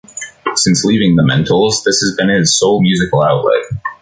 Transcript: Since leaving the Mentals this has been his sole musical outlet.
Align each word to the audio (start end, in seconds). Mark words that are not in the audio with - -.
Since 0.55 0.83
leaving 0.83 1.15
the 1.15 1.21
Mentals 1.21 1.83
this 1.83 1.99
has 1.99 2.15
been 2.17 2.29
his 2.29 2.57
sole 2.57 2.81
musical 2.81 3.21
outlet. 3.21 3.65